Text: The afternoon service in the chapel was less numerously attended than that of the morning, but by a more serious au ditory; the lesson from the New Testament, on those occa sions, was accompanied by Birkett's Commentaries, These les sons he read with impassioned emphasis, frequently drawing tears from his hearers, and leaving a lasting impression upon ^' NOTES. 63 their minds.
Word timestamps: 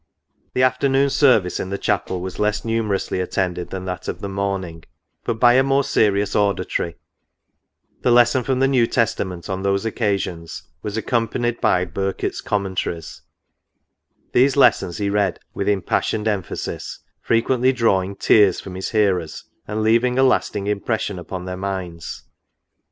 The 0.55 0.63
afternoon 0.63 1.11
service 1.11 1.59
in 1.59 1.69
the 1.69 1.77
chapel 1.77 2.21
was 2.21 2.39
less 2.39 2.65
numerously 2.65 3.19
attended 3.19 3.69
than 3.69 3.85
that 3.85 4.07
of 4.07 4.19
the 4.19 4.27
morning, 4.27 4.83
but 5.25 5.35
by 5.39 5.53
a 5.53 5.61
more 5.63 5.83
serious 5.83 6.35
au 6.35 6.55
ditory; 6.55 6.95
the 8.01 8.09
lesson 8.09 8.43
from 8.43 8.57
the 8.61 8.67
New 8.67 8.87
Testament, 8.87 9.47
on 9.47 9.61
those 9.61 9.85
occa 9.85 10.17
sions, 10.19 10.63
was 10.81 10.97
accompanied 10.97 11.61
by 11.61 11.85
Birkett's 11.85 12.41
Commentaries, 12.41 13.21
These 14.31 14.57
les 14.57 14.77
sons 14.79 14.97
he 14.97 15.11
read 15.11 15.39
with 15.53 15.69
impassioned 15.69 16.27
emphasis, 16.27 17.01
frequently 17.21 17.71
drawing 17.71 18.15
tears 18.15 18.59
from 18.59 18.73
his 18.73 18.89
hearers, 18.89 19.43
and 19.67 19.83
leaving 19.83 20.17
a 20.17 20.23
lasting 20.23 20.65
impression 20.65 21.19
upon 21.19 21.43
^' 21.43 21.45
NOTES. 21.45 21.45
63 21.45 21.45
their 21.45 21.57
minds. 21.57 22.23